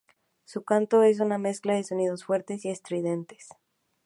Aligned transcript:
Su 0.45 0.63
canto 0.63 1.03
es 1.03 1.19
una 1.19 1.37
mezcla 1.37 1.75
de 1.75 1.83
sonidos 1.83 2.23
fuertes 2.25 2.65
y 2.65 2.71
estridentes. 2.71 3.49